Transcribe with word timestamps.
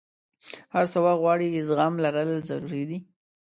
هر 0.73 0.85
څه 0.91 0.97
وخت 1.05 1.19
غواړي، 1.23 1.63
زغم 1.67 1.93
لرل 2.05 2.29
ضروري 2.49 2.83
دي. 2.89 2.97